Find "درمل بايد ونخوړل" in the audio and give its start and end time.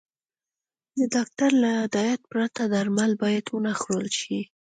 2.73-4.09